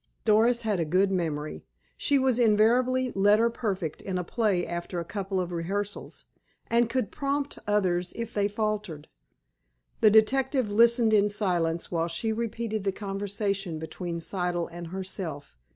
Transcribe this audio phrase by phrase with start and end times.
[0.25, 1.63] Doris had a good memory.
[1.95, 6.25] She was invariably letter perfect in a play after a couple of rehearsals,
[6.71, 9.09] and could prompt others if they faltered.
[9.99, 15.55] The detective listened in silence while she repeated the conversation between Siddle and herself.